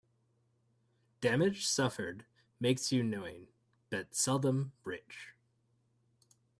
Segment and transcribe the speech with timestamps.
[1.21, 2.25] Damage suffered
[2.59, 3.49] makes you knowing,
[3.91, 5.35] but seldom rich.